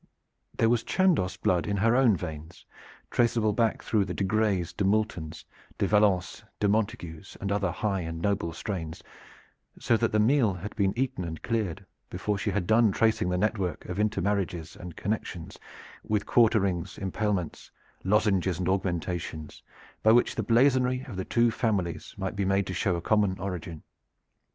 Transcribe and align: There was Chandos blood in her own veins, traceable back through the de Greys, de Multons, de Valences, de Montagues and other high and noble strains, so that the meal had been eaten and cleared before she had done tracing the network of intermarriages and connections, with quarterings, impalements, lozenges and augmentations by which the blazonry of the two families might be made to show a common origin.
There 0.57 0.67
was 0.67 0.83
Chandos 0.83 1.37
blood 1.37 1.67
in 1.67 1.77
her 1.77 1.95
own 1.95 2.17
veins, 2.17 2.65
traceable 3.11 3.53
back 3.53 3.83
through 3.83 4.05
the 4.05 4.15
de 4.15 4.23
Greys, 4.23 4.73
de 4.73 4.83
Multons, 4.83 5.45
de 5.77 5.85
Valences, 5.87 6.43
de 6.59 6.67
Montagues 6.67 7.37
and 7.39 7.51
other 7.51 7.69
high 7.71 7.99
and 8.01 8.19
noble 8.19 8.51
strains, 8.51 9.03
so 9.77 9.95
that 9.97 10.11
the 10.11 10.19
meal 10.19 10.55
had 10.55 10.75
been 10.75 10.91
eaten 10.97 11.23
and 11.23 11.43
cleared 11.43 11.85
before 12.09 12.39
she 12.39 12.49
had 12.49 12.65
done 12.65 12.91
tracing 12.91 13.29
the 13.29 13.37
network 13.37 13.85
of 13.85 13.99
intermarriages 13.99 14.75
and 14.75 14.95
connections, 14.95 15.59
with 16.03 16.25
quarterings, 16.25 16.97
impalements, 16.97 17.69
lozenges 18.03 18.57
and 18.57 18.67
augmentations 18.67 19.61
by 20.01 20.11
which 20.11 20.33
the 20.33 20.41
blazonry 20.41 21.05
of 21.07 21.15
the 21.15 21.25
two 21.25 21.51
families 21.51 22.15
might 22.17 22.35
be 22.35 22.43
made 22.43 22.65
to 22.65 22.73
show 22.73 22.95
a 22.95 23.01
common 23.01 23.37
origin. 23.37 23.83